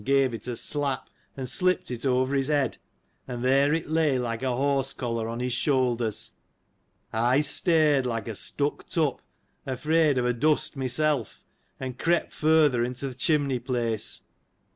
gave 0.03 0.33
it 0.33 0.47
a 0.47 0.55
slap, 0.55 1.11
and 1.37 1.47
slipped 1.47 1.91
it 1.91 2.07
over 2.07 2.35
his 2.35 2.47
head; 2.47 2.75
and, 3.27 3.45
there 3.45 3.71
it 3.71 3.87
lay 3.87 4.17
like 4.17 4.41
a 4.41 4.49
horse 4.55 4.93
collar* 4.93 5.27
on 5.29 5.39
his 5.39 5.53
shoulders. 5.53 6.31
I 7.13 7.41
stared 7.41 8.07
like 8.07 8.27
a 8.27 8.35
stuck 8.35 8.89
tup, 8.89 9.21
afraid 9.63 10.17
of 10.17 10.25
a 10.25 10.33
dust 10.33 10.75
myself, 10.75 11.43
and 11.79 11.99
crept 11.99 12.33
further 12.33 12.83
into 12.83 13.13
th' 13.13 13.17
chimney 13.19 13.59
place. 13.59 14.23